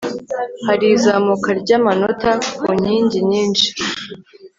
[0.65, 3.67] hari izamuka ry'amanota ku nkingi nyinshi